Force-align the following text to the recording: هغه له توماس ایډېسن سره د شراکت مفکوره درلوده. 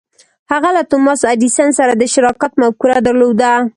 هغه 0.51 0.69
له 0.77 0.83
توماس 0.91 1.21
ایډېسن 1.31 1.69
سره 1.79 1.91
د 1.95 2.03
شراکت 2.13 2.51
مفکوره 2.61 2.97
درلوده. 3.07 3.51